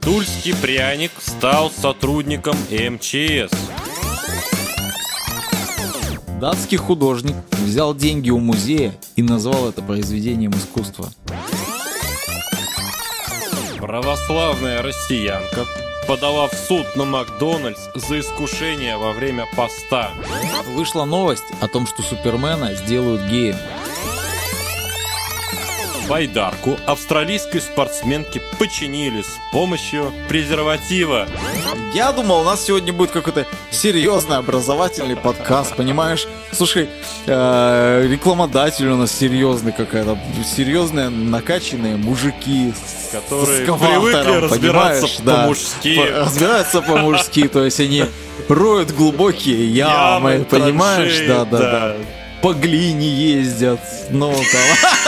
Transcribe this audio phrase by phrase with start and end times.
[0.00, 3.52] Тульский пряник стал сотрудником МЧС.
[6.40, 11.10] Датский художник взял деньги у музея и назвал это произведением искусства.
[13.78, 15.64] Православная россиянка
[16.06, 20.10] подала в суд на Макдональдс за искушение во время поста.
[20.74, 23.56] Вышла новость о том, что Супермена сделают геем.
[26.08, 31.26] Байдарку австралийской спортсменки починили с помощью презерватива.
[31.94, 36.28] Я думал, у нас сегодня будет какой-то серьезный образовательный подкаст, понимаешь?
[36.52, 36.88] Слушай,
[37.26, 40.16] э, рекламодатель у нас серьезный какая-то,
[40.56, 42.72] серьезные накачанные мужики,
[43.12, 45.22] Которые привыкли разбираться?
[45.24, 45.36] Да.
[45.42, 45.96] по-мужски.
[45.96, 48.04] По- Разбираться по-мужски, то есть они
[48.48, 51.14] роют глубокие ямы, Ямы, понимаешь?
[51.16, 51.70] траншеи, Да, да, да.
[51.70, 51.94] да.
[52.42, 53.80] По глине ездят,
[54.10, 54.92] ну там.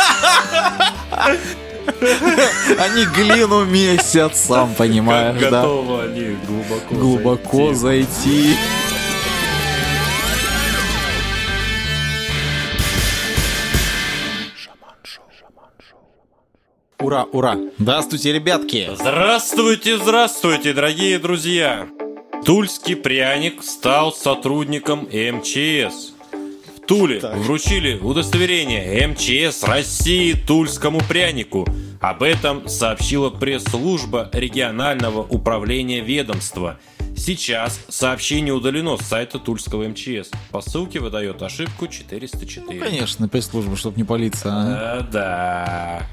[2.79, 5.63] Они глину месяц, сам понимаешь, Как да.
[5.63, 8.53] готовы они глубоко, Глубоко зайти.
[8.53, 8.57] зайти.
[17.01, 17.57] Ура, ура!
[17.79, 18.91] Здравствуйте, ребятки!
[18.95, 21.89] Здравствуйте, здравствуйте, дорогие друзья!
[22.45, 26.13] Тульский пряник стал сотрудником МЧС.
[26.89, 31.67] Туле вручили удостоверение МЧС России Тульскому прянику.
[32.01, 36.79] Об этом сообщила пресс-служба регионального управления ведомства.
[37.15, 40.31] Сейчас сообщение удалено с сайта Тульского МЧС.
[40.51, 42.81] По ссылке выдает ошибку 404.
[42.81, 44.49] Конечно, пресс-служба, чтоб не палиться.
[44.51, 44.65] а.
[44.65, 45.07] Да,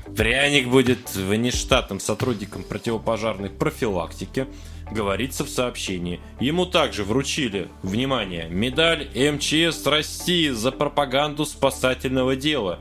[0.07, 0.13] да.
[0.13, 4.45] Пряник будет внештатным сотрудником противопожарной профилактики,
[4.91, 6.19] говорится в сообщении.
[6.39, 12.79] Ему также вручили, внимание, медаль МЧС России за пропаганду спасательного дела.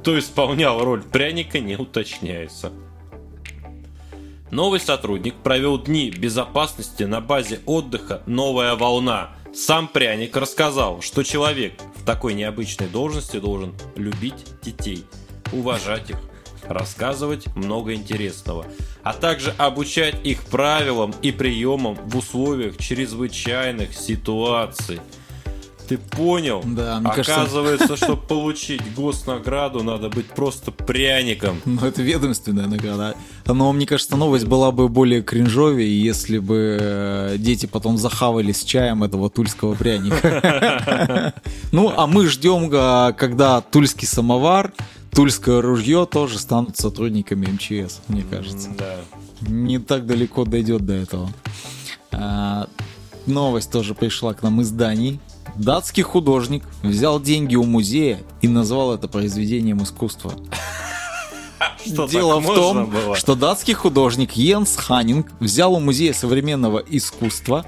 [0.00, 2.72] Кто исполнял роль пряника, не уточняется.
[4.50, 9.30] Новый сотрудник провел дни безопасности на базе отдыха «Новая волна».
[9.54, 15.04] Сам пряник рассказал, что человек в такой необычной должности должен любить детей,
[15.52, 16.18] уважать их,
[16.68, 18.66] рассказывать много интересного,
[19.02, 25.00] а также обучать их правилам и приемам в условиях чрезвычайных ситуаций.
[25.86, 26.62] Ты понял?
[26.64, 31.60] Да, мне кажется- Оказывается, чтобы получить госнаграду, надо быть просто пряником.
[31.66, 33.14] Ну, это ведомственная награда.
[33.46, 38.64] Но, мне кажется, новость была бы более кринжовее, если бы э, дети потом захавали с
[38.64, 41.34] чаем этого тульского пряника.
[41.72, 44.72] Ну, а мы ждем, а, когда тульский самовар,
[45.14, 48.70] тульское ружье тоже станут сотрудниками МЧС, мне кажется.
[48.76, 48.96] Да.
[49.48, 51.30] Не так далеко дойдет до этого.
[52.12, 52.68] А,
[53.26, 55.20] Новость тоже пришла к нам из Дании.
[55.56, 60.32] Датский художник взял деньги у музея и назвал это произведением искусства.
[61.86, 63.14] Что, Дело в том, было?
[63.14, 67.66] что датский художник Йенс Ханнинг взял у Музея современного искусства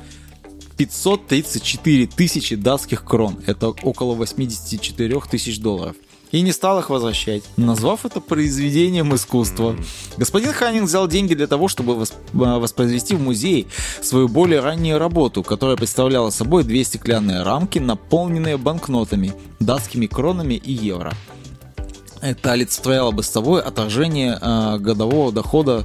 [0.78, 3.38] 534 тысячи датских крон.
[3.46, 5.96] Это около 84 тысяч долларов.
[6.32, 9.76] И не стал их возвращать, назвав это произведением искусства.
[10.16, 12.04] Господин Ханнинг взял деньги для того, чтобы
[12.34, 13.66] а, воспроизвести в музее
[14.02, 20.72] свою более раннюю работу, которая представляла собой две стеклянные рамки, наполненные банкнотами, датскими кронами и
[20.72, 21.14] евро.
[22.20, 25.84] Это олицетворяло бы собой отражение э, годового дохода,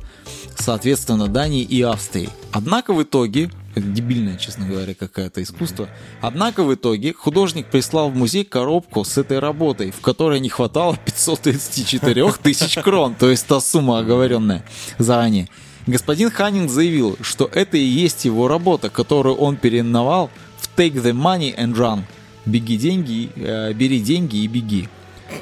[0.57, 2.30] соответственно, Дании и Австрии.
[2.51, 5.90] Однако в итоге, дебильное, честно говоря, какое-то искусство,
[6.22, 10.98] однако в итоге художник прислал в музей коробку с этой работой, в которой не хватало
[11.06, 14.66] 534 тысяч крон, то есть та сумма оговоренная
[14.98, 15.48] заранее.
[15.88, 20.30] Господин Ханнинг заявил, что это и есть его работа, которую он переименовал
[20.60, 22.02] в Take the Money and Run.
[22.46, 24.90] Беги деньги, э, бери деньги и беги.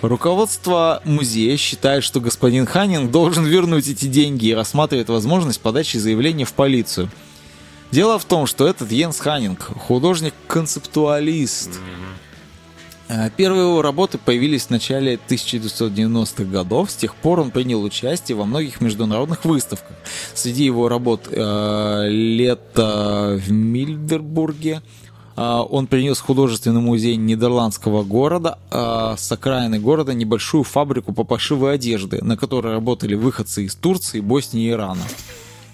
[0.02, 6.46] Руководство музея считает, что господин Ханнинг должен вернуть эти деньги и рассматривает возможность подачи заявления
[6.46, 7.10] в полицию.
[7.92, 11.80] Дело в том, что этот Йенс Ханнинг художник-концептуалист.
[13.08, 16.92] Э, Первые его работы появились в начале 1990-х годов.
[16.92, 19.98] С тех пор он принял участие во многих международных выставках.
[20.36, 24.84] Среди его работ э, «Лето в Мильдербурге»,
[25.42, 31.24] а, Он принес в художественный музей Нидерландского города а, с окраины города небольшую фабрику по
[31.24, 35.06] пошиву одежды, на которой работали выходцы из Турции, Боснии и Ирана.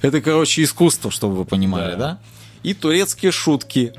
[0.01, 1.97] Это, короче, искусство, чтобы вы понимали, да?
[1.97, 2.19] Да.
[2.63, 3.93] И турецкие шутки.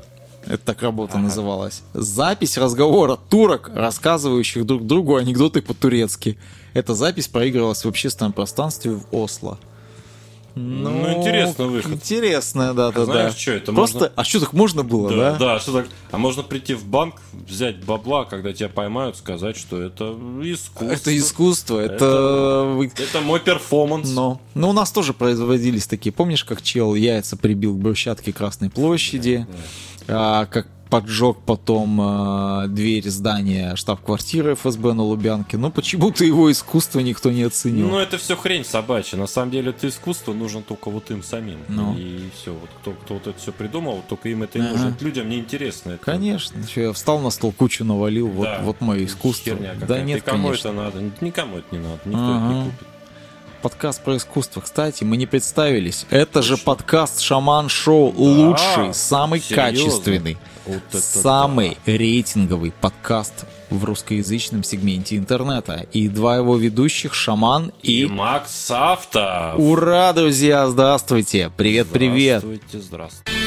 [0.45, 1.83] Это так работа называлась.
[1.93, 6.37] Запись разговора турок, рассказывающих друг другу анекдоты по-турецки.
[6.73, 9.59] Эта запись проигрывалась в общественном пространстве в Осло.
[10.57, 11.91] Ну, интересный выход.
[11.93, 13.39] Интересная, да, да, знаешь, да.
[13.39, 15.37] что это Просто, можно- а что так можно было, Да, да?
[15.37, 15.87] да, что так.
[16.11, 20.85] А можно прийти в банк, взять бабла, когда тебя поймают, сказать, что это искусство.
[20.85, 22.63] Это искусство, это...
[22.75, 24.09] вы- Это мой перформанс.
[24.11, 26.11] Но, но у нас тоже производились такие.
[26.11, 29.45] Помнишь, как чел яйца прибил к брусчатке Красной площади,
[30.07, 35.57] а, как поджег потом а, дверь здания штаб-квартиры ФСБ на Лубянке.
[35.57, 37.89] Ну, почему-то его искусство никто не оценил.
[37.89, 39.17] Ну, это все хрень собачья.
[39.17, 41.59] На самом деле, это искусство нужно только вот им самим.
[41.67, 41.95] Ну.
[41.97, 42.53] И все.
[42.53, 44.71] Вот кто, кто вот это все придумал, только им это и Ага.
[44.71, 44.97] нужно.
[44.99, 45.91] Людям неинтересно.
[45.91, 46.61] Это Конечно.
[46.75, 48.59] Я встал на стол, кучу навалил, вот, Да.
[48.63, 49.53] вот мое искусство.
[49.55, 50.69] Херня да нет, И кому конечно.
[50.69, 51.11] это надо?
[51.21, 51.99] Никому это не надо.
[52.05, 52.45] Никто Ага.
[52.45, 52.87] это не купит.
[53.61, 54.61] Подкаст про искусство.
[54.61, 56.05] Кстати, мы не представились.
[56.09, 58.13] Это же подкаст Шаман Шоу.
[58.15, 60.37] Лучший, самый качественный,
[60.91, 65.85] самый рейтинговый подкаст в русскоязычном сегменте интернета.
[65.91, 68.05] И два его ведущих, Шаман И и...
[68.05, 69.55] Макс Савта.
[69.57, 71.51] Ура, друзья, здравствуйте.
[71.55, 72.43] Привет, привет.
[72.43, 73.46] Здравствуйте, здравствуйте.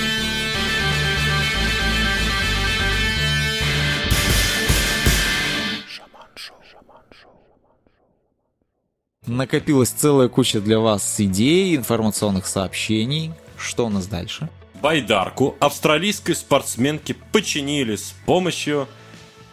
[9.30, 13.30] Накопилась целая куча для вас идей, информационных сообщений.
[13.56, 14.48] Что у нас дальше?
[14.82, 18.88] Байдарку австралийской спортсменки починили с помощью...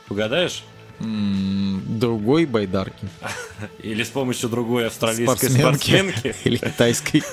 [0.10, 0.64] Угадаешь?
[1.00, 3.08] Другой байдарки.
[3.84, 6.34] Или с помощью другой австралийской спортсменки?
[6.44, 7.24] Или китайской.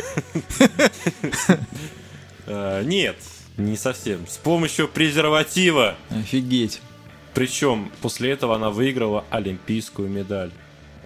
[2.46, 3.16] Э, Нет,
[3.56, 4.26] не совсем.
[4.26, 5.94] С помощью презерватива.
[6.10, 6.82] Офигеть.
[7.32, 10.50] Причем после этого она выиграла олимпийскую медаль.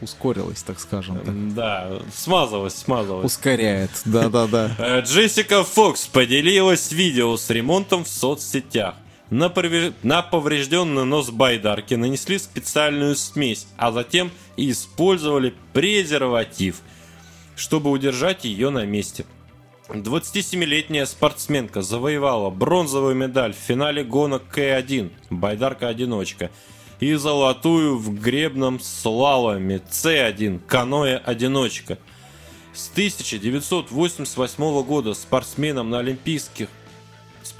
[0.00, 1.18] Ускорилась, так скажем.
[1.20, 1.54] так.
[1.54, 3.26] Да, смазалась, смазалась.
[3.26, 4.70] Ускоряет, да-да-да.
[4.78, 8.94] Э, Джессика Фокс поделилась видео с ремонтом в соцсетях.
[9.30, 16.76] На, повре- на поврежденный нос байдарки нанесли специальную смесь, а затем использовали презерватив,
[17.56, 19.26] чтобы удержать ее на месте.
[19.88, 26.50] 27-летняя спортсменка завоевала бронзовую медаль в финале гонок К1 «Байдарка-одиночка»
[27.00, 31.98] и золотую в гребном слаломе С1 «Каноэ-одиночка».
[32.74, 36.68] С 1988 года спортсменам на олимпийских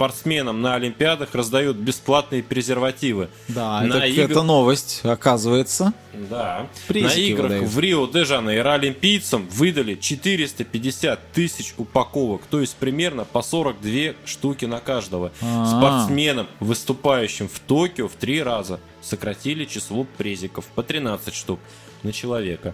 [0.03, 3.27] спортсменам на Олимпиадах раздают бесплатные презервативы.
[3.49, 5.91] Да, На это, игр- это новость, оказывается.
[6.13, 6.67] Да.
[6.87, 7.69] Призики на играх выдают.
[7.69, 15.33] в Рио-де-Жанейро олимпийцам выдали 450 тысяч упаковок, то есть примерно по 42 штуки на каждого.
[15.41, 15.65] А.
[15.65, 21.59] Спортсменам, выступающим в Токио, в три раза сократили число презиков по 13 штук
[22.03, 22.73] на человека.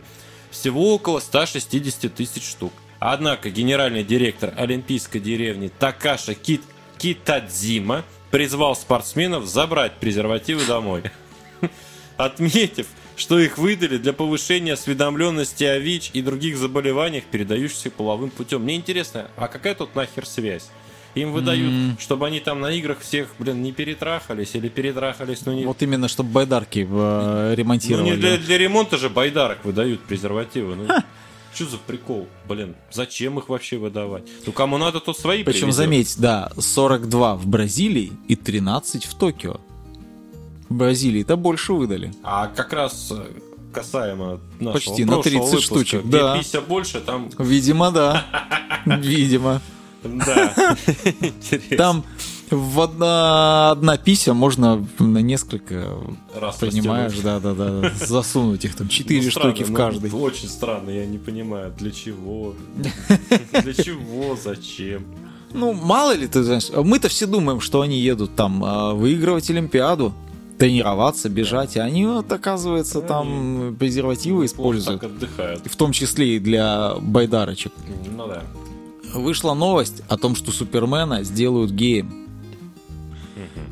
[0.51, 2.71] Всего около 160 тысяч штук.
[2.99, 6.61] Однако генеральный директор олимпийской деревни Такаша Кит
[7.05, 11.03] Китадзима призвал спортсменов забрать презервативы домой
[12.17, 18.63] отметив, что их выдали для повышения осведомленности о ВИЧ и других заболеваниях, передающихся половым путем.
[18.63, 20.67] Мне интересно, а какая тут нахер связь?
[21.13, 25.63] Им выдают, чтобы они там на играх всех, блин, не перетрахались или перетрахались, но не...
[25.63, 28.09] Вот именно, чтобы байдарки э, ну, ремонтировали.
[28.09, 30.75] не для, для ремонта же байдарок выдают презервативы.
[30.75, 30.87] Ну,
[31.55, 32.27] что за прикол?
[32.47, 34.23] Блин, зачем их вообще выдавать?
[34.45, 35.75] Ну, кому надо, тот свои Причем, привезет.
[35.75, 39.59] заметь, да, 42 в Бразилии и 13 в Токио.
[40.69, 42.13] В Бразилии это больше выдали.
[42.23, 43.25] А как раз э,
[43.73, 46.37] касаемо нашего Почти на прошлого 30 выпуска, штучек, где да.
[46.37, 47.29] пися больше, там...
[47.39, 48.25] Видимо, да.
[48.85, 49.61] Видимо.
[50.03, 50.75] Да.
[51.21, 51.77] Интересно.
[51.77, 52.05] Там
[52.51, 55.97] в одна, одна пися можно на несколько,
[56.39, 57.43] Раз понимаешь, растянуть.
[57.43, 60.11] да-да-да, засунуть их там, 4 Ну, странно, штуки в ну, каждый.
[60.11, 62.53] Очень странно, я не понимаю, для чего?
[63.63, 64.37] Для чего?
[64.43, 65.05] Зачем?
[65.53, 70.13] Ну, мало ли ты знаешь, мы-то все думаем, что они едут там а, выигрывать Олимпиаду,
[70.57, 75.01] тренироваться, бежать, а они вот, оказывается, там презервативы используют.
[75.01, 75.61] Так отдыхают.
[75.65, 77.71] В том числе и для байдарочек.
[78.15, 78.43] Ну да.
[79.13, 82.24] Вышла новость о том, что Супермена сделают геем.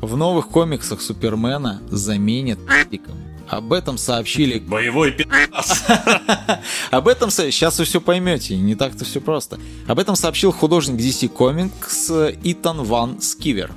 [0.00, 2.58] В новых комиксах Супермена заменят
[2.90, 3.16] пи***ком.
[3.48, 4.58] Об этом сообщили...
[4.58, 5.84] Боевой пи***ас.
[6.90, 7.30] Об этом...
[7.30, 9.58] Сейчас вы все поймете, не так-то все просто.
[9.86, 13.72] Об этом сообщил художник DC Comics Итан Ван Скивер.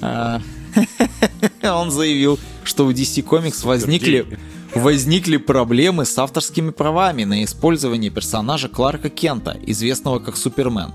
[0.00, 0.40] А,
[1.62, 4.38] Он заявил, что у DC Comics возникли,
[4.74, 10.92] возникли проблемы с авторскими правами на использование персонажа Кларка Кента, известного как Супермен.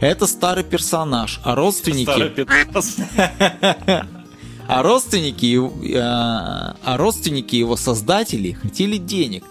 [0.00, 2.10] Это старый персонаж, а родственники...
[2.80, 4.06] Старый.
[4.70, 5.56] А родственники,
[5.94, 9.42] э, а родственники его создателей хотели денег.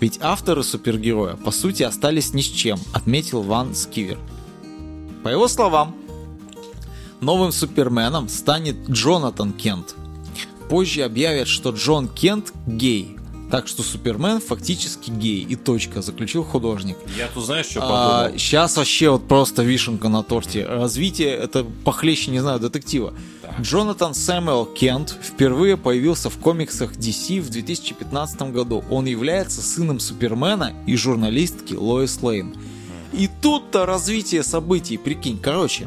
[0.00, 4.18] Ведь авторы супергероя, по сути, остались ни с чем, отметил Ван Скивер.
[5.22, 5.94] По его словам,
[7.20, 9.94] новым суперменом станет Джонатан Кент.
[10.68, 13.16] Позже объявят, что Джон Кент гей.
[13.54, 15.42] Так что Супермен фактически гей.
[15.48, 16.96] И точка, заключил художник.
[17.16, 18.36] Я тут знаешь, что А, подумал?
[18.40, 20.66] сейчас вообще вот просто вишенка на торте.
[20.66, 23.14] Развитие это похлеще, не знаю, детектива.
[23.60, 28.82] Джонатан Сэмюэл Кент впервые появился в комиксах DC в 2015 году.
[28.90, 32.56] Он является сыном Супермена и журналистки Лоис Лейн.
[33.12, 35.38] И тут-то развитие событий, прикинь.
[35.38, 35.86] Короче,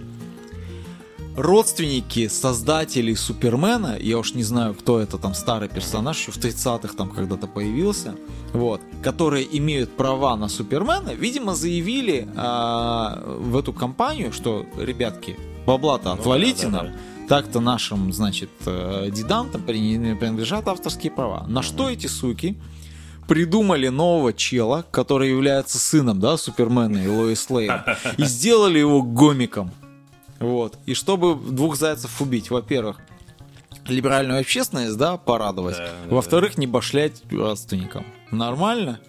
[1.38, 6.96] родственники создателей Супермена, я уж не знаю, кто это там старый персонаж, еще в 30-х
[6.96, 8.16] там когда-то появился,
[8.54, 16.12] вот, которые имеют права на Супермена, видимо, заявили а, в эту компанию, что, ребятки, бабла-то
[16.12, 21.46] отвалите Ну да, да, нам, так-то нашим, значит, э, дедам там при- принадлежат авторские права.
[21.48, 22.58] На что эти суки
[23.28, 27.74] придумали нового чела, который является сыном, да, Супермена и Лоис Лейн,
[28.18, 29.72] и сделали его гомиком.
[30.40, 30.78] Вот.
[30.86, 32.98] И чтобы двух зайцев убить, во-первых,
[33.88, 35.78] либеральную общественность, да, порадовать.
[35.78, 38.06] Да, да, Во-вторых, не башлять родственникам.
[38.32, 39.00] Нормально?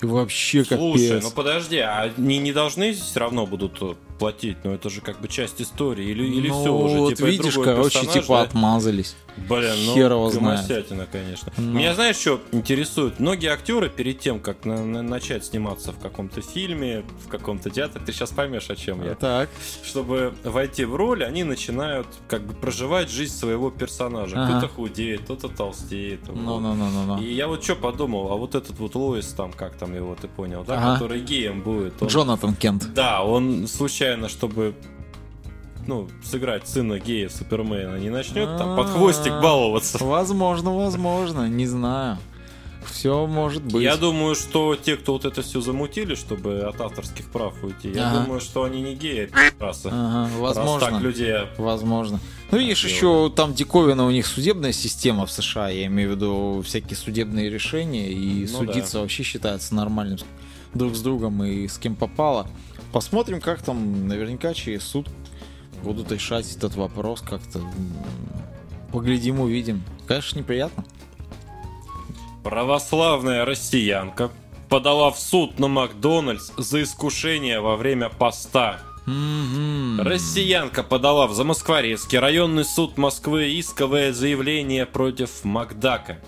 [0.00, 0.78] Вообще капец.
[0.78, 3.80] Слушай, ну подожди, а они не должны все равно будут
[4.24, 4.56] платить?
[4.64, 6.06] Ну это же как бы часть истории.
[6.06, 6.98] Или, или Ну, все уже?
[6.98, 8.42] вот типа, видишь, короче, персонаж, типа да?
[8.42, 9.16] отмазались.
[9.36, 10.60] Блин, ну, Хер его знает.
[10.60, 11.52] гомосятина, конечно.
[11.56, 11.72] Ну.
[11.72, 13.18] Меня знаешь, что интересует?
[13.18, 18.00] Многие актеры перед тем, как на- на- начать сниматься в каком-то фильме, в каком-то театре,
[18.06, 19.14] ты сейчас поймешь, о чем я.
[19.16, 19.50] Так.
[19.82, 24.36] Чтобы войти в роль, они начинают как бы проживать жизнь своего персонажа.
[24.40, 24.58] Ага.
[24.58, 26.20] Кто-то худеет, кто-то толстеет.
[26.28, 26.36] вот.
[26.36, 27.18] Ну-ну-ну-ну.
[27.20, 30.28] И я вот что подумал, а вот этот вот Лоис там, как там его, ты
[30.28, 30.94] понял, да, Ага.
[30.94, 32.00] который геем будет.
[32.00, 32.94] он- Джонатан Кент.
[32.94, 34.74] Да, он случайно, чтобы
[35.86, 40.02] ну, сыграть сына гея Супермена, не начнет там под хвостик баловаться.
[40.02, 42.18] Возможно, возможно, не знаю.
[42.86, 43.82] Все может быть.
[43.82, 48.10] Я думаю, что те, кто вот это все замутили, чтобы от авторских прав уйти, я
[48.10, 48.20] Ага.
[48.24, 49.88] думаю, что они не геи, а пи***асы.
[49.90, 50.98] Ага, Раз так возможно.
[50.98, 51.34] людей...
[51.56, 52.20] Возможно.
[52.50, 56.62] Ну, видишь, еще там диковина у них судебная система в США, я имею в виду
[56.64, 59.00] всякие судебные решения, и Ну судиться да.
[59.00, 60.18] вообще считается нормальным
[60.74, 62.46] друг с другом и с кем попало.
[62.94, 65.08] Посмотрим, как там наверняка через суд
[65.82, 67.60] будут решать этот вопрос как-то.
[68.92, 69.82] Поглядим, увидим.
[70.06, 70.84] Конечно, неприятно.
[72.44, 74.30] Православная россиянка
[74.68, 78.78] подала в суд на Макдональдс за искушение во время поста.
[79.06, 80.00] Мгм.
[80.00, 86.20] Россиянка подала в Замоскворецкий районный суд Москвы исковое заявление против Макдака.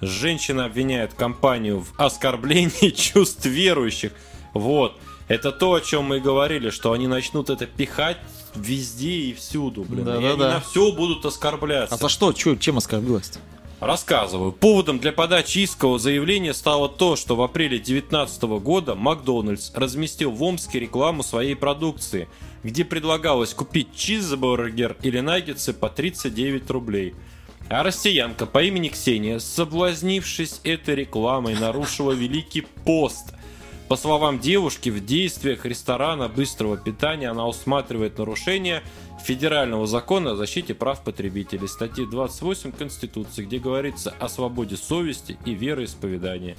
[0.00, 4.12] Женщина обвиняет компанию в оскорблении чувств верующих.
[4.54, 5.00] Вот.
[5.32, 8.18] Это то, о чем мы и говорили, что они начнут это пихать
[8.54, 10.06] везде и всюду, блин.
[10.06, 10.54] и они Да-да-да.
[10.56, 11.94] на все будут оскорбляться.
[11.94, 12.34] А за что?
[12.34, 13.38] Чё, чем оскорбилась-то?
[13.80, 14.52] Рассказываю.
[14.52, 20.42] Поводом для подачи искового заявления стало то, что в апреле 2019 года Макдональдс разместил в
[20.42, 22.28] Омске рекламу своей продукции,
[22.62, 27.14] где предлагалось купить чизбургер или наггетсы по 39 рублей.
[27.70, 33.32] А россиянка по имени Ксения, соблазнившись этой рекламой, нарушила Великий пост.
[33.92, 38.82] По словам девушки, в действиях ресторана быстрого питания она усматривает нарушение
[39.22, 45.52] федерального закона о защите прав потребителей, статьи 28 Конституции, где говорится о свободе совести и
[45.52, 46.56] вероисповедания.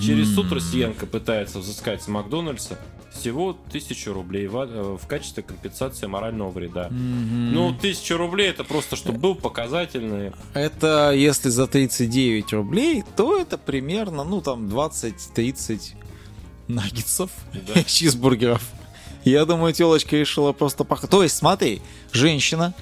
[0.00, 2.78] Через суд россиянка пытается взыскать с Макдональдса
[3.12, 6.88] всего тысячу рублей в, э, в качестве компенсации морального вреда.
[6.90, 10.32] Ну, тысяча рублей это просто, чтобы был показательный.
[10.54, 15.96] Это если за 39 рублей, то это примерно, ну там 20-30
[16.74, 17.30] наггетсов,
[17.66, 17.82] Да.
[17.86, 18.62] чизбургеров.
[19.24, 21.06] Я думаю, телочка решила просто пох...
[21.06, 22.74] То есть, смотри, женщина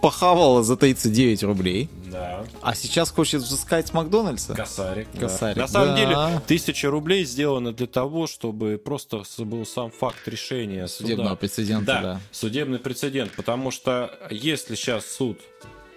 [0.00, 2.44] похавала за 39 рублей, Да.
[2.62, 4.54] а сейчас хочет взыскать с Макдональдса.
[4.54, 5.08] Косарик.
[5.12, 5.20] да.
[5.20, 5.96] Косарик, На самом да.
[5.96, 11.36] деле, тысяча рублей сделано для того, чтобы просто был сам факт решения Судебного суда.
[11.36, 12.20] прецедента, Да, да.
[12.32, 13.32] судебный прецедент.
[13.32, 15.38] Потому что если сейчас суд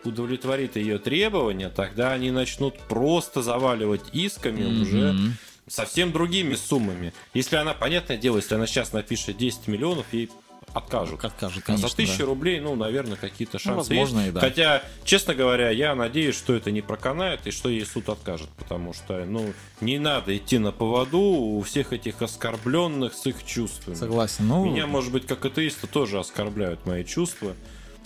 [0.03, 5.33] удовлетворит ее требования, тогда они начнут просто заваливать исками уже Мгм.
[5.67, 7.13] Совсем другими суммами.
[7.33, 10.29] Если она, понятное дело, если она сейчас напишет 10 миллионов, ей
[10.73, 11.23] откажут.
[11.23, 11.87] Откажут, А конечно.
[11.87, 12.25] за тысячу да.
[12.25, 14.29] рублей, ну, наверное, какие-то шансы возможно, есть.
[14.29, 14.39] и да.
[14.39, 18.93] Хотя, честно говоря, я надеюсь, что это не проканает и что ей суд откажет, потому
[18.93, 23.95] что, ну, не надо идти на поводу у всех этих оскорбленных с их чувствами.
[23.95, 24.47] Согласен.
[24.47, 27.53] Ну, Меня, может быть, как атеиста тоже оскорбляют мои чувства.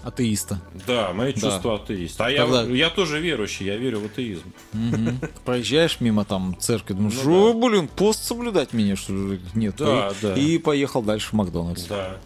[0.03, 0.61] Атеиста.
[0.85, 1.39] Да, мои Да.
[1.41, 2.25] чувства атеиста.
[2.25, 4.53] А я, Тогда- я тоже верующий, я верю в атеизм.
[5.45, 9.39] Проезжаешь мимо там церкви, думаешь, Ну блин, пост соблюдать меня, что ли?
[9.53, 9.75] Нет.
[9.77, 10.33] Да, и, да.
[10.35, 11.85] и поехал дальше в Макдональдс.
[11.85, 12.17] Да.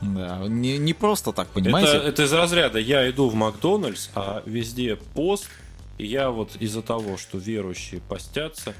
[0.00, 1.92] Да, не, не просто так, понимаете?
[1.92, 5.46] Это, это из разряда я иду в Макдональдс, а везде пост,
[5.96, 8.74] и я вот из-за того, что верующие постятся,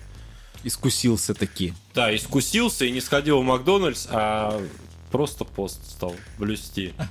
[0.65, 1.75] Искусился таки.
[1.95, 4.61] да, искусился и не сходил в Макдональдс, а
[5.13, 6.95] просто пост стал блюсти.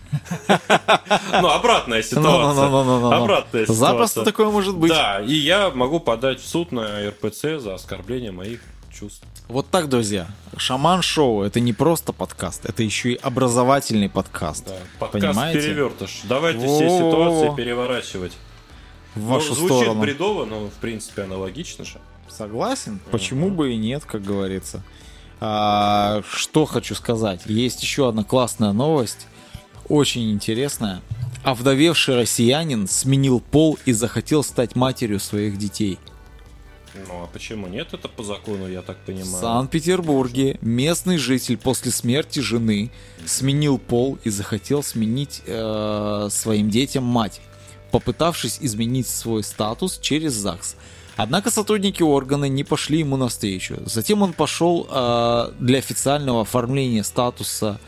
[1.42, 2.66] Ну, обратная ситуация.
[2.66, 3.74] Обратная ситуация.
[3.74, 4.92] Запросто такое может быть.
[4.92, 8.60] Да, и я могу подать в суд на РПЦ за оскорбление моих
[8.92, 9.26] чувств.
[9.48, 10.28] Вот так, друзья.
[10.58, 14.66] Шаман Шоу это не просто подкаст, это еще и образовательный подкаст.
[14.66, 15.62] Да, подкаст Понимаете?
[15.62, 16.22] перевертыш.
[16.24, 18.34] Давайте все ситуации переворачивать.
[19.16, 20.02] В вашу ну, звучит сторону.
[20.02, 22.00] бредово, но в принципе аналогично же.
[22.30, 23.00] Согласен.
[23.12, 24.84] Почему бы и нет, как говорится.
[25.44, 27.42] А, что хочу сказать.
[27.48, 29.26] Есть еще одна классная новость.
[29.90, 31.02] Очень интересная.
[31.44, 35.98] Овдовевший россиянин сменил пол и захотел стать матерью своих детей.
[37.08, 37.94] Ну а почему нет?
[37.94, 39.26] Это по закону, я так понимаю.
[39.26, 42.92] В Санкт-Петербурге местный житель после смерти жены
[43.26, 47.42] сменил пол и захотел сменить э, своим детям мать,
[47.92, 50.76] попытавшись изменить свой статус через ЗАГС.
[51.22, 53.78] Однако сотрудники органа не пошли ему навстречу.
[53.86, 57.80] Затем он пошел э, для официального оформления статуса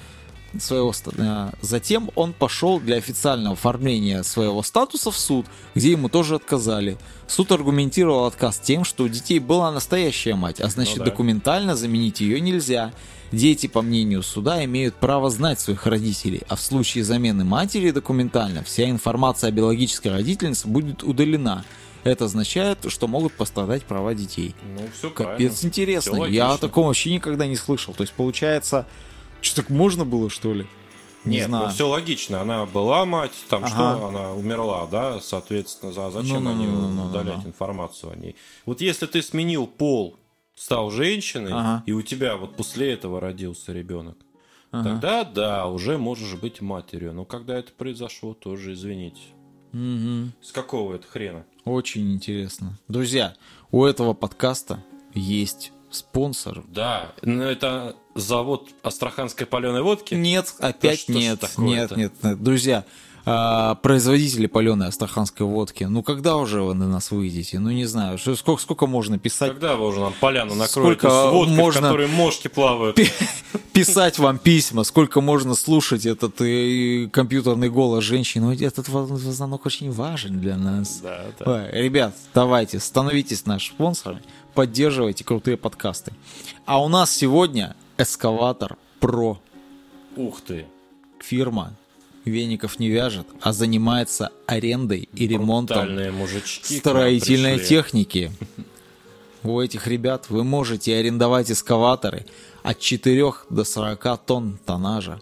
[0.59, 6.35] своего э, затем он пошел для официального оформления своего статуса в суд, где ему тоже
[6.35, 6.99] отказали.
[7.25, 11.09] Суд аргументировал отказ тем, что у детей была настоящая мать, а значит ну, да.
[11.09, 12.93] документально заменить ее нельзя.
[13.31, 18.63] Дети, по мнению суда, имеют право знать своих родителей, а в случае замены матери документально
[18.63, 21.65] вся информация о биологической родительнице будет удалена.
[22.03, 24.55] Это означает, что могут пострадать права детей.
[24.77, 25.57] Ну, все Капец правильно.
[25.61, 26.23] интересно.
[26.25, 27.93] Я о таком вообще никогда не слышал.
[27.93, 28.85] То есть, получается,
[29.41, 30.67] что так можно было, что ли?
[31.25, 31.67] Не Нет, ну, знаю.
[31.67, 32.41] ну все логично.
[32.41, 33.73] Она была мать, там ага.
[33.73, 38.15] что, она умерла, да, соответственно, за зачем ну, они ну, ну, удалять ну, информацию о
[38.15, 38.35] ней?
[38.65, 40.17] Вот если ты сменил пол,
[40.55, 41.83] стал женщиной, ага.
[41.85, 44.17] и у тебя вот после этого родился ребенок,
[44.71, 44.89] ага.
[44.89, 47.13] тогда да, уже можешь быть матерью.
[47.13, 49.21] Но когда это произошло, тоже извините.
[49.71, 50.31] Угу.
[50.41, 51.45] С какого это хрена?
[51.65, 52.77] Очень интересно.
[52.87, 53.35] Друзья,
[53.71, 56.63] у этого подкаста есть спонсор.
[56.67, 60.13] Да, но это завод астраханской паленой водки?
[60.13, 62.43] Нет, опять нет, нет, нет, нет.
[62.43, 62.83] Друзья,
[63.25, 67.59] а, производители паленой астраханской водки, ну когда уже вы на нас выйдете?
[67.59, 69.51] Ну не знаю, что, сколько, сколько можно писать?
[69.51, 71.81] Когда вы уже нам поляну накроете сколько с водкой, можно...
[71.81, 72.99] в которой мошки плавают?
[73.71, 78.41] Писать вам письма, сколько можно слушать этот и, компьютерный голос женщин.
[78.41, 80.99] Ну, этот звонок очень важен для нас.
[81.01, 81.71] Да, да.
[81.71, 84.21] Ребят, давайте, становитесь нашими спонсорами,
[84.53, 86.11] поддерживайте крутые подкасты.
[86.65, 89.39] А у нас сегодня эскаватор Про.
[90.17, 90.65] Ух ты.
[91.19, 91.73] Фирма
[92.25, 98.31] веников не вяжет, а занимается арендой и ремонтом мужички строительной техники.
[99.43, 102.25] У этих ребят вы можете арендовать эскаваторы
[102.63, 105.21] от 4 до 40 тонн тоннажа.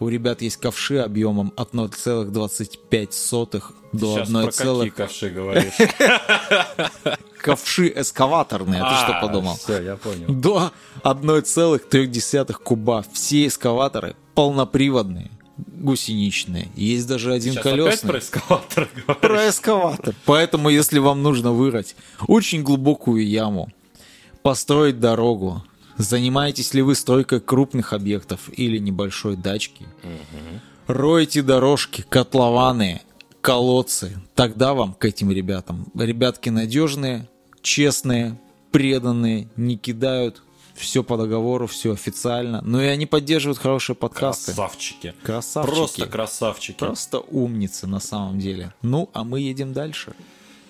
[0.00, 5.72] У ребят есть ковши объемом от 0,25 до 1, про какие ковши говоришь?
[7.40, 9.56] Ковши эскаваторные, а ты что подумал?
[9.56, 10.26] Все, я понял.
[10.28, 13.04] До 1,3 куба.
[13.12, 15.30] Все эскаваторы полноприводные
[15.78, 16.68] гусеничные.
[16.74, 17.90] Есть даже один Сейчас колесный.
[17.90, 19.20] Опять про эскаватор говоришь?
[19.20, 20.14] Про эскаватор.
[20.24, 23.70] Поэтому, если вам нужно вырыть очень глубокую яму,
[24.42, 25.64] построить дорогу,
[25.96, 30.60] занимаетесь ли вы стройкой крупных объектов или небольшой дачки, угу.
[30.86, 33.02] роете дорожки, котлованы,
[33.40, 35.86] колодцы, тогда вам к этим ребятам.
[35.94, 37.28] Ребятки надежные,
[37.62, 38.38] честные,
[38.72, 40.42] преданные, не кидают
[40.78, 42.62] все по договору, все официально.
[42.62, 44.52] Ну и они поддерживают хорошие подкасты.
[44.52, 45.14] Красавчики.
[45.22, 45.74] Красавчики.
[45.74, 46.78] Просто красавчики.
[46.78, 48.72] Просто умницы на самом деле.
[48.82, 50.14] Ну, а мы едем дальше.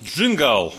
[0.03, 0.75] Джингал.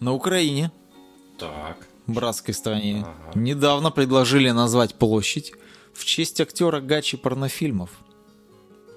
[0.00, 0.70] На Украине.
[1.38, 1.88] Так.
[2.06, 3.04] Братской стране.
[3.06, 3.38] Ага.
[3.38, 5.52] Недавно предложили назвать площадь
[5.94, 7.90] в честь актера Гачи порнофильмов.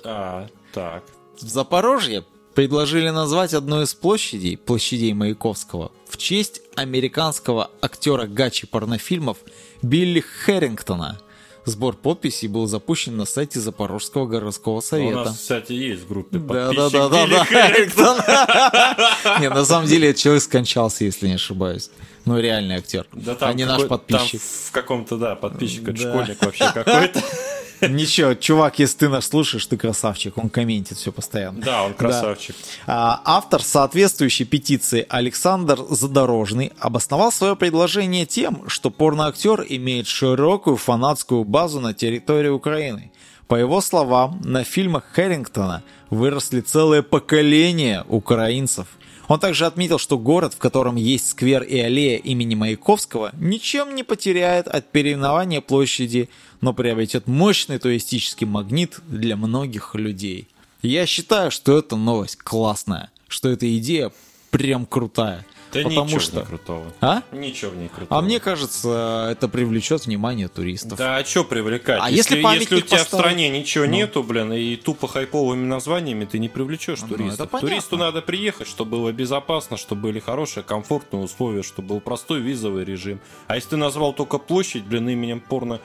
[0.04, 1.04] А, так.
[1.42, 9.38] В Запорожье предложили назвать одну из площадей, площадей Маяковского, в честь американского актера гачи порнофильмов
[9.82, 11.20] Билли Хэрингтона.
[11.66, 15.22] Сбор подписей был запущен на сайте Запорожского городского совета.
[15.22, 18.18] У нас, кстати, есть в группе да, да, да, да, да, Хэрингтон.
[19.42, 21.92] Не, на самом деле этот человек скончался, если не ошибаюсь.
[22.26, 23.08] Ну, реальный актер,
[23.40, 24.42] а не наш подписчик.
[24.42, 27.22] В каком-то, да, подписчик, школьник вообще какой-то.
[27.82, 30.38] Ничего, чувак, если ты нас слушаешь, ты красавчик.
[30.38, 31.62] Он комментит все постоянно.
[31.62, 32.56] Да, он красавчик.
[32.86, 33.22] Да.
[33.24, 41.80] Автор соответствующей петиции Александр Задорожный обосновал свое предложение тем, что порноактер имеет широкую фанатскую базу
[41.80, 43.12] на территории Украины.
[43.48, 48.88] По его словам, на фильмах Хэрингтона выросли целое поколение украинцев.
[49.30, 54.04] Он также отметил, что город, в котором есть сквер и аллея имени Маяковского, ничем не
[54.04, 56.30] потеряет от переименования площади
[56.62, 60.48] но приобретет мощный туристический магнит для многих людей.
[60.82, 63.12] Я считаю, что эта новость классная.
[63.28, 64.12] что эта идея
[64.50, 65.46] прям крутая.
[65.72, 66.42] Да потому ничего что...
[66.42, 66.84] крутого.
[67.00, 67.22] А?
[67.32, 68.20] Ничего в ней крутого.
[68.20, 70.98] А мне кажется, это привлечет внимание туристов.
[70.98, 72.00] Да, а что привлекать?
[72.02, 73.24] А если памятник если у тебя в поставить?
[73.26, 77.40] стране ничего нету, блин, и тупо хайповыми названиями ты не привлечешь Ну, туристов.
[77.42, 77.70] это понятно.
[77.70, 82.84] Туристу надо приехать, чтобы было безопасно, чтобы были хорошие, комфортные условия, чтобы был простой визовый
[82.84, 83.20] режим.
[83.46, 85.80] А если ты назвал только площадь, блин, именем порно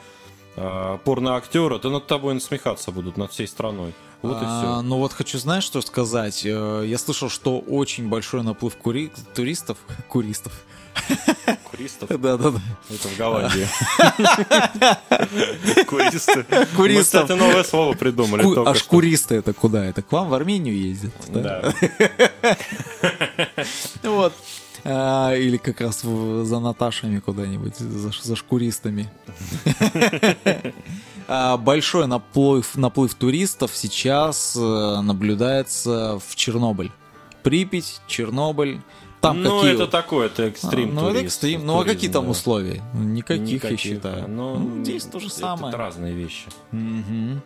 [0.57, 3.93] а, порно-актера, то над тобой насмехаться будут над всей страной.
[4.25, 4.81] Вот и А, все.
[4.81, 6.41] Ну вот хочу, знаешь, что сказать?
[6.45, 9.11] Э, Я слышал, что очень большой наплыв кури...
[9.35, 9.77] туристов...
[10.09, 10.51] Куристов.
[11.71, 12.09] Куристов.
[12.21, 12.59] Да-да-да.
[12.89, 13.67] Это в Голландии.
[15.85, 16.45] Куристы.
[16.49, 17.23] Мы, Куристов.
[17.23, 18.83] кстати, новое слово придумали Ку- только А что.
[18.83, 19.85] шкуристы это куда?
[19.85, 21.13] Это к вам в Армению ездят?
[21.29, 21.73] Да.
[24.03, 24.33] Вот.
[24.87, 29.09] А, Или как раз в- за Наташами куда-нибудь, за шкуристами.
[31.27, 36.91] А, Большой наплыв, наплыв туристов сейчас э, наблюдается в Чернобыль.
[37.43, 38.81] Припять, Чернобыль.
[39.21, 39.73] Там ну, какие...
[39.73, 41.65] это такое, это экстрим ну, это экстрим.
[41.65, 42.29] Ну, а какие туризм, там да.
[42.31, 42.83] условия?
[42.93, 44.27] Никаких, я Никаких, считаю.
[44.27, 45.75] но Ну, здесь то же это самое.
[45.75, 46.45] разные вещи.
[46.71, 47.41] Мгм.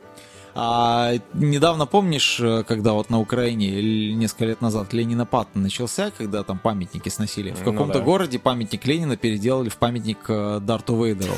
[0.55, 6.59] А недавно помнишь, э, когда вот на Украине несколько лет назад Ленинопад начался, когда там
[6.59, 7.51] памятники сносили?
[7.51, 8.05] В Ну каком-то да.
[8.05, 11.33] городе памятник Ленина переделали в памятник э, Дарту Вейдеру.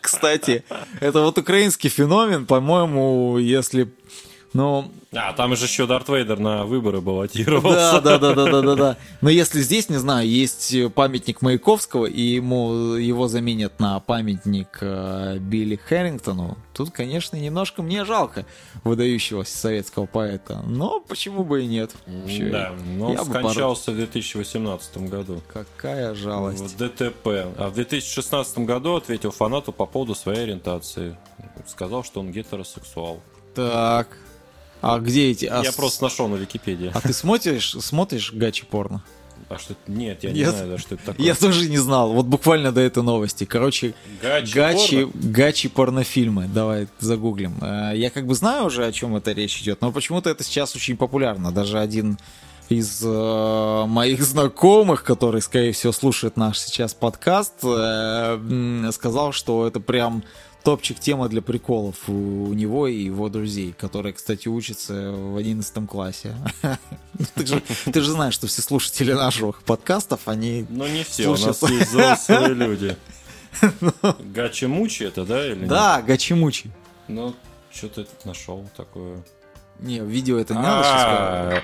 [0.00, 0.64] Кстати,
[1.00, 3.92] это вот украинский феномен, по-моему, если...
[4.54, 8.00] Ну, А, там же еще Дарт Вейдер на выборы баллотировался.
[8.00, 8.96] да, да, да, да, да, да, да.
[9.20, 14.78] Но если здесь, не знаю, есть э, памятник Маяковского, и ему его заменят на памятник
[14.80, 18.44] э, Билли Хэрингтону, тут, конечно, немножко мне жалко
[18.84, 20.62] выдающегося советского поэта.
[20.66, 21.92] Но почему бы и нет?
[22.06, 25.40] Вообще, Да, но он скончался в 2018 году.
[25.52, 26.62] Какая жалость.
[26.62, 27.26] В ДТП.
[27.58, 31.16] А в 2016 году ответил фанату по поводу своей ориентации.
[31.66, 33.20] Сказал, что он гетеросексуал.
[33.54, 34.08] Так.
[34.82, 35.46] А где эти?
[35.46, 36.90] А Я просто нашел на Википедии.
[36.92, 39.02] А ты смотришь, смотришь гачи порно?
[39.48, 39.90] А что это?
[39.90, 41.24] Нет, я не Я- знаю, да, что это такое.
[41.26, 42.12] Я тоже не знал.
[42.12, 43.44] Вот буквально до этой новости.
[43.44, 45.12] Короче, Гачи Гачи, порно?
[45.30, 46.46] гачи порнофильмы.
[46.48, 47.56] Давай загуглим.
[47.60, 50.74] Э, Я как бы знаю уже, о чем это речь идет, но почему-то это сейчас
[50.74, 51.52] очень популярно.
[51.52, 52.18] Даже один
[52.68, 59.80] из э, моих знакомых, который, скорее всего, слушает наш сейчас подкаст, э, сказал, что это
[59.80, 60.22] прям
[60.62, 62.12] топчик тема для приколов у,
[62.44, 66.34] у него и его друзей, которые, кстати, учатся в 11 классе.
[67.18, 71.28] Ну, Ты же, ты же знаешь, что все слушатели наших подкастов, они Ну не все,
[71.28, 72.96] у нас есть взрослые люди.
[74.20, 75.68] Гачи Мучи это, да, или нет?
[75.68, 76.70] Да, гачи-мучи.
[77.08, 77.34] Ну,
[77.70, 79.22] что-то нашел такое.
[79.78, 81.04] Не, видео это не надо сейчас.
[81.04, 81.62] А,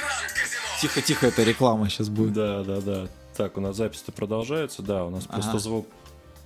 [0.00, 0.80] Гранд Казино!
[0.80, 2.32] Тихо, тихо, это реклама сейчас будет.
[2.32, 3.08] Да, да, да.
[3.36, 4.82] Так, у нас запись-то продолжается.
[4.82, 5.86] Да, у нас просто звук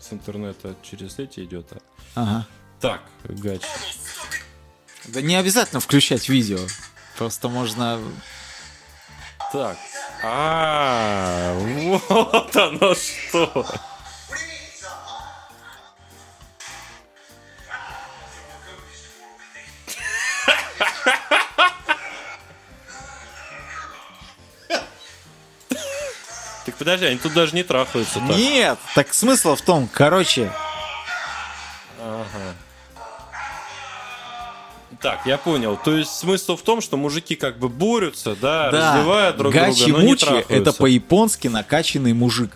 [0.01, 1.73] с интернета через эти идет.
[1.73, 2.23] а.
[2.23, 2.47] Ага.
[2.81, 3.63] Так, Гач.
[5.07, 6.59] Да не обязательно включать видео.
[7.17, 8.01] Просто можно...
[9.53, 9.79] Так.
[10.23, 11.55] А,
[12.09, 13.67] вот оно что.
[26.87, 28.37] Подожди, они тут даже не трахаются так.
[28.37, 28.79] Нет!
[28.95, 30.53] Так смысл в том, короче...
[35.01, 35.77] Так, я понял.
[35.77, 39.69] То есть смысл в том, что мужики как бы борются, да, Да, раздевают друг друга,
[39.89, 40.55] но не трахаются.
[40.55, 42.53] это по-японски накачанный мужик.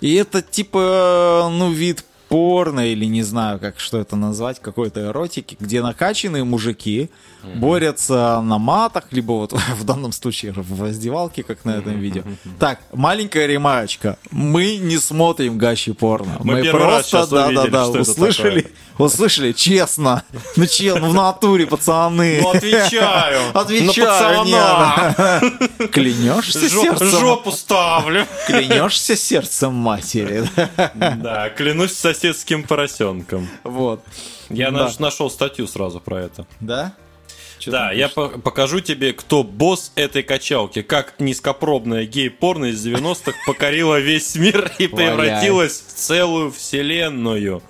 [0.00, 2.04] И это типа, ну, вид
[2.36, 7.08] порно или не знаю, как что это назвать, какой-то эротики, где накачанные мужики
[7.54, 12.22] борются на матах, либо вот в данном случае в раздевалке, как на этом видео.
[12.58, 14.18] Так, маленькая ремарочка.
[14.30, 16.36] Мы не смотрим гачи порно.
[16.42, 20.22] Мы раз просто, да-да-да, услышали, услышали, честно.
[20.56, 22.40] Ну, че, ну, в натуре, пацаны.
[22.42, 23.40] Ну, отвечаю.
[23.54, 27.08] Отвечаю, не, Клянешься сердцем?
[27.08, 28.26] Жопу ставлю.
[28.46, 30.44] Клянешься сердцем матери.
[30.94, 31.92] Да, клянусь
[32.32, 33.48] соседским поросенком.
[33.64, 34.02] Вот.
[34.48, 34.84] Я Да.
[34.84, 36.46] наш- нашел статью сразу про это.
[36.60, 36.94] Да?
[37.58, 40.82] Чё Да, я по- покажу тебе, кто босс этой качалки.
[40.82, 47.62] Как низкопробная гей-порно из 90-х покорила весь мир и превратилась в целую вселенную.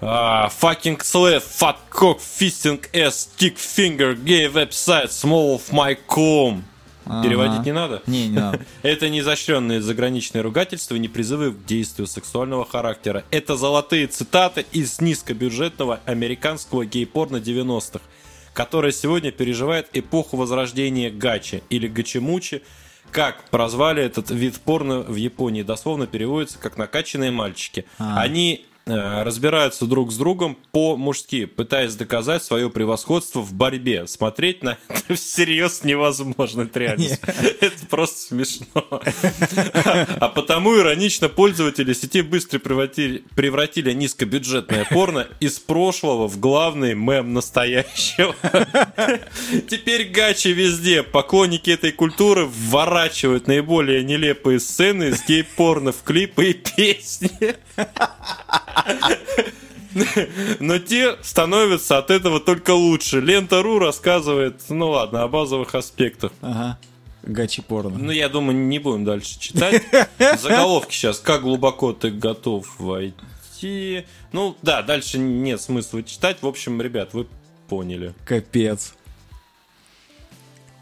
[0.00, 6.64] А, fucking slave, fat cock, fisting stick finger, gay website, small of my com.
[7.04, 7.22] Ага.
[7.22, 8.02] Переводить не надо?
[8.06, 8.60] Не, не надо.
[8.82, 13.24] Это не изощренные заграничные ругательства и не призывы к действию сексуального характера.
[13.30, 18.00] Это золотые цитаты из низкобюджетного американского гей-порно 90-х,
[18.52, 22.62] которое сегодня переживает эпоху возрождения гачи или гачимучи,
[23.10, 25.62] как прозвали этот вид порно в Японии.
[25.62, 27.84] Дословно переводится как накачанные мальчики.
[27.98, 28.20] А.
[28.20, 34.06] Они разбираются друг с другом по-мужски, пытаясь доказать свое превосходство в борьбе.
[34.06, 37.02] Смотреть на это всерьез невозможно, это реально.
[37.60, 38.66] Это просто смешно.
[38.74, 47.32] А потому иронично пользователи сети быстро превратили, превратили низкобюджетное порно из прошлого в главный мем
[47.32, 48.34] настоящего.
[49.68, 51.02] Теперь гачи везде.
[51.02, 57.30] Поклонники этой культуры вворачивают наиболее нелепые сцены из гей-порно в клипы и песни.
[60.60, 63.20] Но те становятся от этого только лучше.
[63.20, 66.32] Лента.ру рассказывает, ну ладно, о базовых аспектах.
[66.40, 66.78] Ага.
[67.22, 67.98] Гачи порно.
[67.98, 69.82] Ну, я думаю, не будем дальше читать.
[70.40, 71.18] Заголовки сейчас.
[71.20, 74.04] Как глубоко ты готов войти?
[74.32, 76.38] Ну, да, дальше нет смысла читать.
[76.42, 77.28] В общем, ребят, вы
[77.68, 78.12] поняли.
[78.24, 78.94] Капец.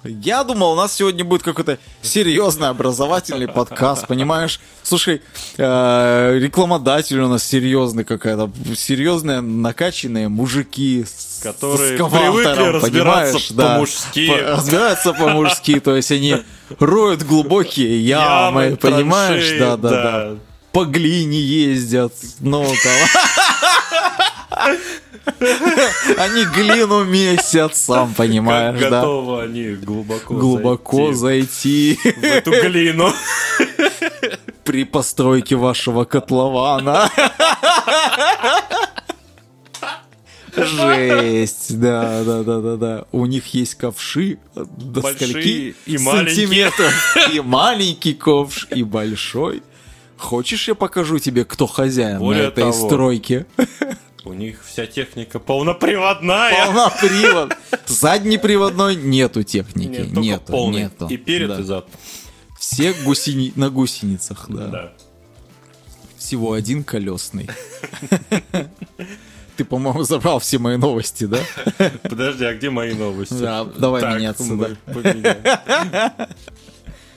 [0.03, 4.59] Я думал, у нас сегодня будет какой-то серьезный образовательный подкаст, понимаешь?
[4.83, 5.21] Слушай,
[5.59, 13.51] э, рекламодатель у нас серьезный какая-то, серьезные накачанные мужики с Которые привыкли разбираться понимаешь?
[13.51, 13.75] Да.
[13.75, 14.29] по-мужски.
[14.29, 16.37] По- разбираться по-мужски, то есть они
[16.79, 19.59] роют глубокие ямы, понимаешь?
[19.59, 19.91] да, да.
[19.91, 20.37] да.
[20.73, 23.25] По глине ездят, ну там.
[26.19, 28.89] Они глину месят, сам Как понимаешь, да?
[29.01, 33.13] готовы они глубоко, Глубоко зайти зайти в эту глину.
[34.65, 37.11] при постройке вашего котлована.
[40.57, 43.05] Жесть, да, да, да, да, да.
[43.13, 47.17] У них есть ковши до Большие скольки и сантиметров.
[47.33, 49.63] И маленький ковш, и большой.
[50.17, 52.73] Хочешь, я покажу тебе, кто хозяин Более на этой того.
[52.73, 53.47] стройке?
[54.25, 56.67] У них вся техника полноприводная.
[56.67, 57.55] Полна привод.
[57.87, 60.01] Заднеприводной нету техники.
[60.01, 60.83] Нет, нету, полный.
[60.83, 61.07] нету.
[61.09, 61.61] И перед, Да.
[61.61, 61.87] и зад.
[62.59, 63.53] Все гусени...
[63.57, 64.67] на гусеницах, да.
[64.67, 64.93] Да.
[66.19, 67.49] Всего один колесный.
[69.57, 71.39] Ты, по-моему, забрал все мои новости, да?
[72.03, 73.35] Подожди, а где мои новости?
[73.35, 76.29] Да, давай Так, меняться, да.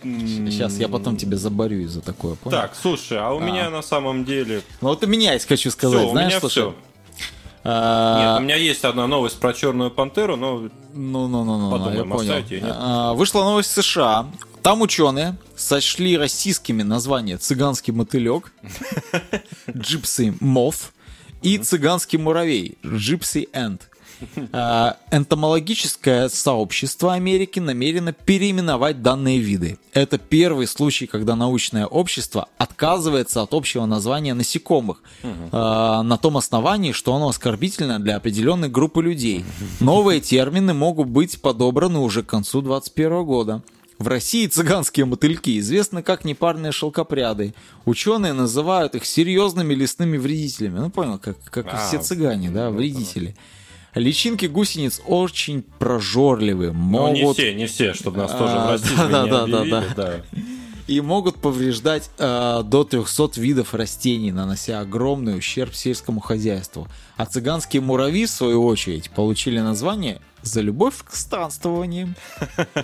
[0.02, 2.58] Сейчас я потом тебе заборю из-за такое, понял?
[2.58, 4.62] Так, слушай, а у меня на самом деле...
[4.82, 6.00] Ну вот и меняйся, хочу сказать.
[6.00, 6.76] Все, Знаешь, слушай, все.
[7.64, 11.72] А, Нет, у меня есть одна новость про черную пантеру, но Ну, ну, ну, ну,
[11.72, 12.34] Подумаем, я понял.
[12.34, 12.76] её, нет?
[12.78, 14.28] А, Вышла новость США.
[14.62, 18.54] Там ученые сочли российскими название «Цыганский мотылек»,
[19.68, 20.92] «Gypsy Moth»
[21.42, 23.82] и «Цыганский муравей» «Gypsy Ant».
[24.52, 29.78] А, Энтомологическое сообщество Америки намерено переименовать данные виды.
[29.94, 35.02] Это первый случай, когда научное общество отказывается от общего названия насекомых
[35.52, 39.46] а, на том основании, что оно оскорбительно для определенной группы людей.
[39.80, 43.62] Новые термины могут быть подобраны уже к концу 2021 года.
[44.00, 47.54] В России цыганские мотыльки известны как непарные шелкопряды.
[47.86, 50.80] Ученые называют их серьезными лесными вредителями.
[50.80, 53.36] Ну, понял, как, как А, все цыгане, да, вредители.
[53.96, 58.72] Личинки гусениц очень прожорливы, ну, не могут все, не все, чтобы нас тоже А, в
[58.72, 59.84] расизме да, да, да, да.
[59.96, 60.22] да.
[60.88, 66.88] и могут повреждать э, до 300 видов растений, нанося огромный ущерб сельскому хозяйству.
[67.18, 72.16] А цыганские муравьи, в свою очередь, получили название за любовь к странствованиям.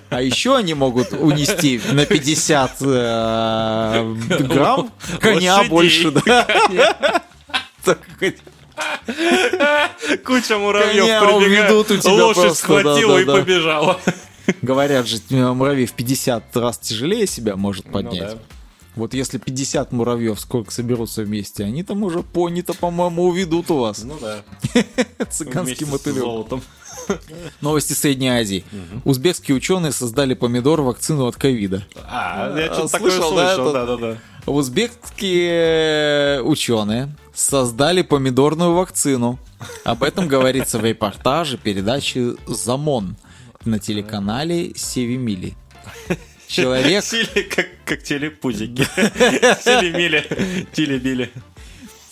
[0.10, 4.16] А еще они могут унести на 50 э,
[4.48, 6.12] грамм коня больше.
[6.12, 6.48] да.
[10.26, 14.00] Куча муравьев прибегает, уведут у тебя лошадь схватила и побежала.
[14.62, 18.34] Говорят же, э, муравей в 50 раз тяжелее себя может поднять.
[18.34, 18.40] Ну да.
[18.96, 24.04] Вот если 50 муравьев сколько соберутся вместе, они там уже пони-то, по-моему, уведут у вас.
[24.04, 24.44] Ну да.
[25.30, 26.62] Цыганский мотылек.
[27.62, 28.64] Новости Средней Азии.
[29.06, 31.84] Узбекские ученые создали помидор вакцину от ковида.
[32.06, 33.86] А, я А, что-то такое слышал, да, слышал, это?
[33.86, 34.18] да-да-да.
[34.52, 39.40] Узбекские ученые создали помидорную вакцину.
[39.84, 43.16] Об этом говорится в репортаже передачи «Замон»
[43.66, 45.56] на телеканале Севимили.
[46.48, 48.84] Человек Сили, как, как телепузики.
[49.64, 51.30] Сили-мили, тили-били.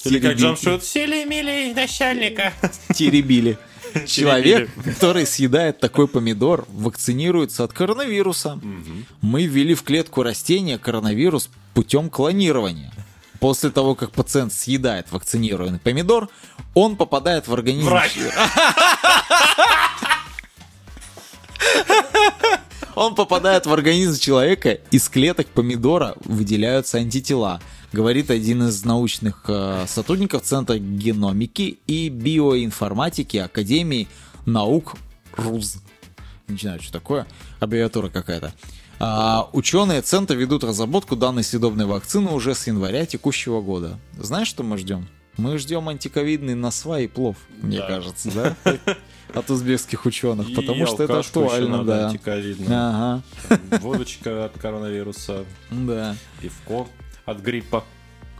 [0.06, 0.36] Или как.
[0.38, 2.54] Джамшут, сили-мили начальника.
[2.94, 3.58] теребили.
[4.06, 8.60] Человек, который съедает такой помидор, вакцинируется от коронавируса.
[9.22, 12.92] Мы ввели в клетку растения коронавирус путем клонирования.
[13.40, 16.30] После того, как пациент съедает вакцинированный помидор,
[16.74, 17.88] он попадает в организм...
[17.88, 18.10] Враг.
[22.98, 27.62] Он попадает в организм человека, из клеток помидора выделяются антитела,
[27.94, 34.08] говорит один из научных э, сотрудников Центра геномики и биоинформатики Академии
[34.48, 34.96] наук
[35.36, 35.76] РУЗ.
[36.48, 37.28] Не знаю, что такое,
[37.60, 38.52] аббревиатура какая-то.
[39.00, 44.00] А, ученые Центра ведут разработку данной съедобной вакцины уже с января текущего года.
[44.18, 45.08] Знаешь, что мы ждем?
[45.38, 47.88] Мы ждем антиковидный насва и плов, мне Да.
[47.88, 48.56] кажется, да?
[49.34, 52.12] От узбекских ученых, потому что это актуально, да.
[52.70, 53.22] Ага,
[53.82, 56.16] Водочка от коронавируса, да.
[56.42, 56.88] пивко
[57.26, 57.84] от гриппа.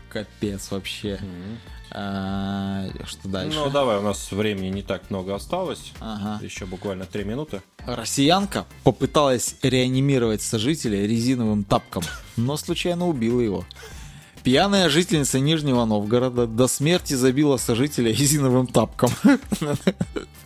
[0.08, 1.20] Капец вообще.
[1.90, 3.58] А, Что дальше?
[3.58, 5.92] Ну, давай, у нас времени не так много осталось.
[6.00, 6.42] Ага.
[6.42, 7.62] Еще буквально три минуты.
[7.86, 12.02] Россиянка попыталась реанимировать сожителя резиновым тапком,
[12.36, 13.64] но случайно убила его.
[14.42, 19.10] Пьяная жительница Нижнего Новгорода до смерти забила сожителя резиновым тапком.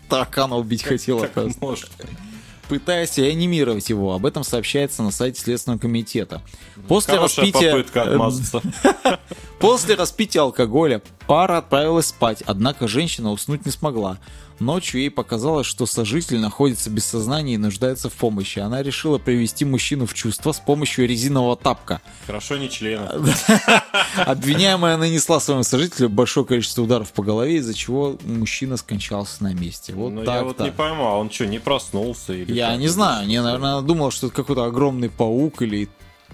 [0.09, 1.49] Таракана убить хотела Так.
[2.69, 4.15] Пытаясь реанимировать его.
[4.15, 6.43] Об этом сообщается на сайте Следственного комитета.
[6.89, 7.73] После Хорошая распития...
[7.73, 8.63] попытка отмазаться.
[9.63, 14.19] После распития алкоголя пара отправилась спать, однако женщина уснуть не смогла.
[14.59, 18.59] Ночью ей показалось, что сожитель находится без сознания и нуждается в помощи.
[18.59, 22.03] Она решила привести мужчину в чувство с помощью резинового тапка.
[22.27, 23.13] Хорошо, не члена.
[24.17, 29.93] Обвиняемая нанесла своему сожителю большое количество ударов по голове, из-за чего мужчина скончался на месте.
[29.95, 32.33] Вот Но я так вот не пойму, а он что, не проснулся?
[32.33, 35.89] Или Я не знаю, я, наверное, думал, что это какой-то огромный паук или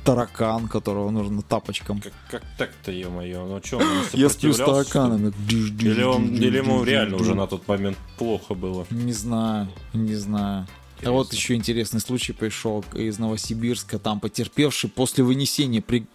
[0.04, 2.00] таракан, которого нужно тапочком.
[2.00, 5.32] Как, как так-то, ё-моё, ну что, он Я сплю с тараканами.
[5.50, 8.86] Или, он, или ему реально уже на тот момент плохо было.
[8.90, 10.66] Не знаю, не знаю.
[11.04, 13.98] А вот еще интересный случай пришел из Новосибирска.
[13.98, 16.06] Там потерпевший после вынесения при-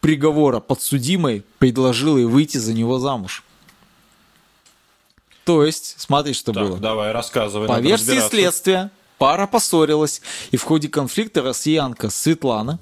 [0.00, 3.44] приговора подсудимой предложил ей выйти за него замуж.
[5.44, 6.78] То есть, смотри, что Так, было.
[6.78, 7.66] давай, рассказывай.
[7.68, 12.78] По версии следствия, пара поссорилась, и в ходе конфликта россиянка Светлана,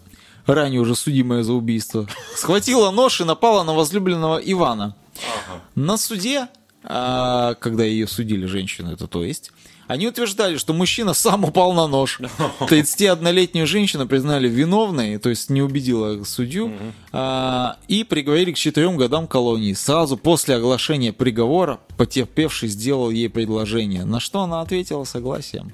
[0.54, 4.96] ранее уже судимая за убийство, схватила нож и напала на возлюбленного Ивана.
[5.74, 6.48] На суде,
[6.84, 9.52] а, когда ее судили, женщину это то есть,
[9.90, 12.20] они утверждали, что мужчина сам упал на нож.
[12.60, 16.72] 31-летнюю женщину признали виновной, то есть не убедила судью,
[17.10, 19.72] а, и приговорили к четырем годам колонии.
[19.72, 25.72] Сразу после оглашения приговора потерпевший сделал ей предложение, на что она ответила согласием.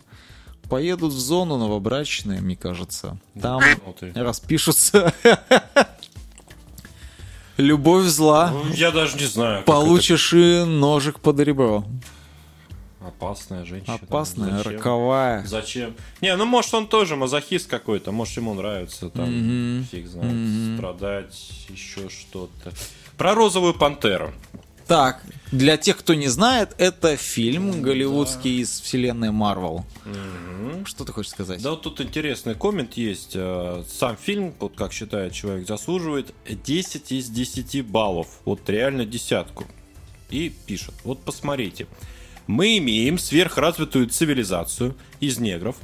[0.68, 3.18] Поедут в зону новобрачные, мне кажется.
[3.40, 3.60] Там
[4.00, 5.12] Ну распишутся.
[7.56, 8.50] Любовь зла.
[8.50, 9.64] Ну, Я даже не знаю.
[9.64, 11.84] Получишь и ножик под ребро.
[13.00, 13.94] это Опасная женщина.
[13.94, 14.72] Опасная, Зачем?
[14.72, 15.46] роковая.
[15.46, 15.94] Зачем?
[16.20, 22.08] Не, ну может он тоже мазохист какой-то, может ему нравится там, фиг знает, страдать, еще
[22.08, 22.72] что-то.
[23.16, 24.32] Про розовую пантеру.
[24.86, 25.20] Так,
[25.50, 29.84] для тех, кто не знает, это фильм голливудский из вселенной Марвел.
[30.84, 31.60] Что ты хочешь сказать?
[31.60, 33.32] Да, вот тут интересный коммент есть.
[33.34, 38.28] Э, Сам фильм, вот как считает человек, заслуживает 10 из 10 баллов.
[38.44, 39.64] Вот реально десятку.
[40.30, 41.88] И пишет, вот посмотрите.
[42.46, 45.76] Мы имеем сверхразвитую цивилизацию из негров,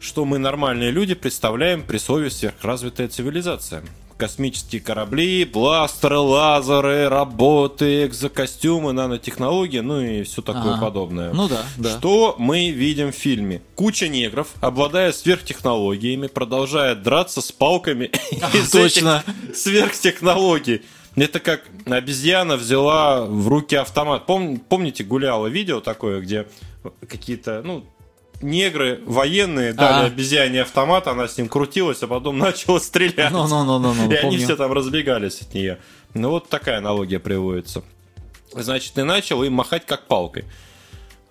[0.00, 3.82] что мы нормальные люди представляем при слове сверхразвитая цивилизация.
[4.18, 10.80] Космические корабли, бластеры, лазеры, работы, экзокостюмы, нанотехнологии, ну и все такое Ага.
[10.86, 11.32] подобное.
[11.32, 11.96] Ну да, да.
[11.96, 13.62] Что мы видим в фильме?
[13.76, 18.10] Куча негров, обладая сверхтехнологиями, продолжает драться с палками
[18.54, 19.22] из точно.
[19.54, 20.82] сверхтехнологий.
[21.16, 24.24] Это как обезьяна взяла в руки автомат.
[24.28, 26.46] Пом- помните, гуляло видео такое, где
[27.08, 27.84] какие-то, ну,
[28.40, 30.06] негры военные дали А.
[30.06, 33.30] обезьяне автомат, она с ним крутилась, а потом начала стрелять.
[33.32, 34.44] Ну, ну, ну, ну, ну, И они помню.
[34.44, 35.78] все там разбегались от нее.
[36.14, 37.82] Ну вот такая аналогия приводится.
[38.52, 40.44] Значит, ты начал им махать как палкой.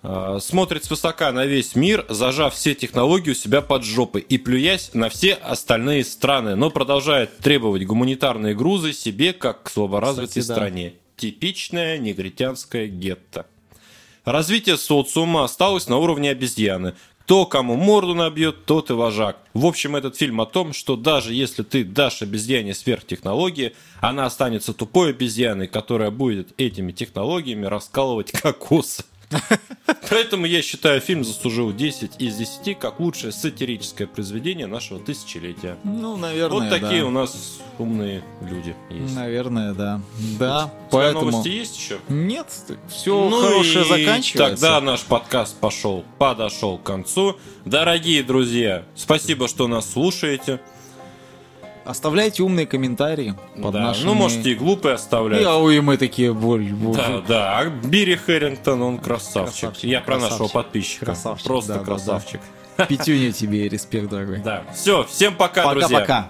[0.02, 4.90] А, Смотрит свысока на весь мир, зажав все технологии у себя под жопой и плюясь
[4.94, 10.54] на все остальные страны, но продолжает требовать гуманитарные грузы себе, как к слаборазвитой Кстати, да.
[10.54, 10.92] стране.
[11.16, 13.46] Типичная негритянская гетто.
[14.28, 16.92] Развитие социума осталось на уровне обезьяны.
[17.20, 19.38] Кто кому морду набьет, тот и вожак.
[19.54, 24.74] В общем, этот фильм о том, что даже если ты дашь обезьяне сверхтехнологии, она останется
[24.74, 29.02] тупой обезьяной, которая будет этими технологиями раскалывать кокосы.
[30.10, 35.76] Поэтому я считаю, фильм заслужил 10 из 10 как лучшее сатирическое произведение нашего тысячелетия.
[35.84, 37.06] Ну, наверное, Вот такие да.
[37.06, 39.14] у нас умные люди есть.
[39.14, 40.00] Наверное, да.
[40.38, 41.30] Да, У тебя поэтому...
[41.30, 41.98] новости есть еще?
[42.08, 42.46] Нет,
[42.88, 44.62] все Ну хорошее и заканчивается.
[44.62, 47.36] Тогда наш подкаст пошел, подошел к концу.
[47.64, 50.60] Дорогие друзья, спасибо, что нас слушаете.
[51.88, 54.04] Оставляйте умные комментарии под Да, нашими...
[54.04, 55.42] Ну, можете и глупые оставлять.
[55.42, 56.68] А, ой, мы такие, боль.
[56.94, 57.58] Да, да.
[57.60, 59.60] А Бири Хэрингтон, он красавчик.
[59.60, 60.52] Красавчик, Я про нашего красавчик.
[60.52, 61.04] подписчика.
[61.06, 62.40] Красавчик, Просто да, да, красавчик.
[62.88, 64.40] Пятюня тебе респект, дорогой.
[64.40, 64.64] Да.
[64.74, 66.00] Все, всем пока, друзья.
[66.00, 66.28] Пока-пока.